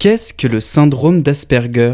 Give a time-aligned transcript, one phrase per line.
[0.00, 1.92] Qu'est-ce que le syndrome d'Asperger?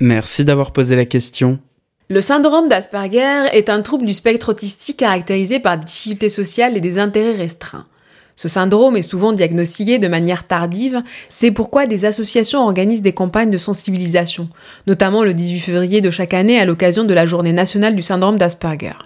[0.00, 1.60] Merci d'avoir posé la question.
[2.08, 6.80] Le syndrome d'Asperger est un trouble du spectre autistique caractérisé par des difficultés sociales et
[6.80, 7.86] des intérêts restreints.
[8.34, 13.50] Ce syndrome est souvent diagnostiqué de manière tardive, c'est pourquoi des associations organisent des campagnes
[13.50, 14.48] de sensibilisation,
[14.88, 18.36] notamment le 18 février de chaque année à l'occasion de la journée nationale du syndrome
[18.36, 18.98] d'Asperger.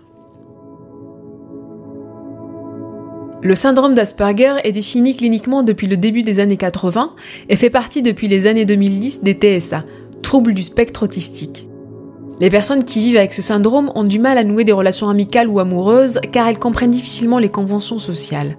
[3.41, 7.15] Le syndrome d'Asperger est défini cliniquement depuis le début des années 80
[7.49, 9.85] et fait partie depuis les années 2010 des TSA,
[10.23, 11.69] troubles du spectre autistique.
[12.41, 15.49] Les personnes qui vivent avec ce syndrome ont du mal à nouer des relations amicales
[15.49, 18.59] ou amoureuses car elles comprennent difficilement les conventions sociales.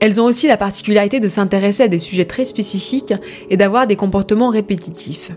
[0.00, 3.14] Elles ont aussi la particularité de s'intéresser à des sujets très spécifiques
[3.50, 5.32] et d'avoir des comportements répétitifs.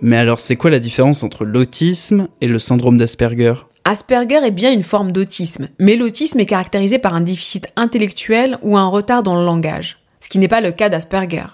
[0.00, 3.54] Mais alors c'est quoi la différence entre l'autisme et le syndrome d'Asperger?
[3.86, 8.78] Asperger est bien une forme d'autisme, mais l'autisme est caractérisé par un déficit intellectuel ou
[8.78, 11.44] un retard dans le langage, ce qui n'est pas le cas d'Asperger.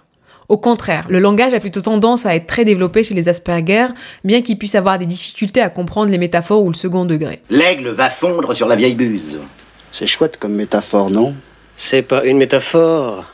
[0.48, 3.88] Au contraire, le langage a plutôt tendance à être très développé chez les Asperger,
[4.22, 7.40] bien qu'ils puissent avoir des difficultés à comprendre les métaphores ou le second degré.
[7.50, 9.40] L'aigle va fondre sur la vieille buse.
[9.90, 11.34] C'est chouette comme métaphore, non?
[11.74, 13.24] C'est pas une métaphore,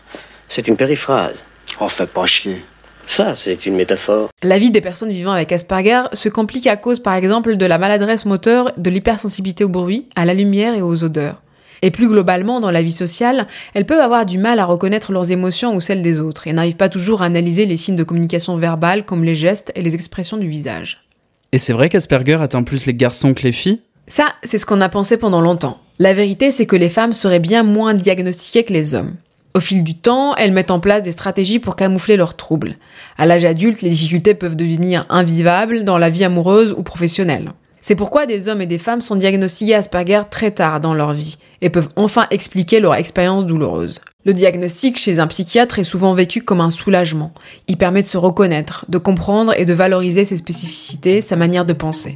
[0.48, 1.44] c'est une périphrase.
[1.80, 2.64] Oh, fais pas chier.
[3.06, 4.30] Ça, c'est une métaphore.
[4.42, 7.78] La vie des personnes vivant avec Asperger se complique à cause par exemple de la
[7.78, 11.42] maladresse moteur, de l'hypersensibilité au bruit, à la lumière et aux odeurs.
[11.82, 15.30] Et plus globalement, dans la vie sociale, elles peuvent avoir du mal à reconnaître leurs
[15.30, 18.56] émotions ou celles des autres et n'arrivent pas toujours à analyser les signes de communication
[18.56, 21.06] verbale comme les gestes et les expressions du visage.
[21.52, 23.80] Et c'est vrai qu'Asperger atteint plus les garçons que les filles?
[24.08, 25.78] Ça, c'est ce qu'on a pensé pendant longtemps.
[25.98, 29.14] La vérité, c'est que les femmes seraient bien moins diagnostiquées que les hommes.
[29.56, 32.76] Au fil du temps, elles mettent en place des stratégies pour camoufler leurs troubles.
[33.16, 37.52] À l'âge adulte, les difficultés peuvent devenir invivables dans la vie amoureuse ou professionnelle.
[37.80, 41.38] C'est pourquoi des hommes et des femmes sont diagnostiqués Asperger très tard dans leur vie
[41.62, 43.98] et peuvent enfin expliquer leur expérience douloureuse.
[44.26, 47.32] Le diagnostic chez un psychiatre est souvent vécu comme un soulagement.
[47.66, 51.72] Il permet de se reconnaître, de comprendre et de valoriser ses spécificités, sa manière de
[51.72, 52.12] penser.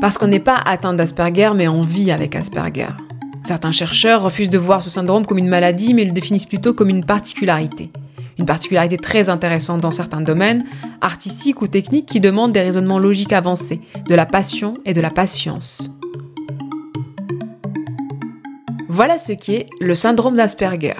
[0.00, 2.88] Parce qu'on n'est pas atteint d'Asperger mais on vit avec Asperger.
[3.44, 6.88] Certains chercheurs refusent de voir ce syndrome comme une maladie mais le définissent plutôt comme
[6.88, 7.90] une particularité.
[8.38, 10.64] Une particularité très intéressante dans certains domaines,
[11.02, 15.10] artistiques ou techniques, qui demandent des raisonnements logiques avancés, de la passion et de la
[15.10, 15.90] patience.
[18.88, 20.94] Voilà ce qu'est le syndrome d'Asperger.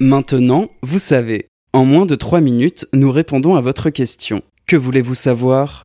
[0.00, 1.46] Maintenant, vous savez.
[1.72, 4.42] En moins de 3 minutes, nous répondons à votre question.
[4.66, 5.84] Que voulez-vous savoir?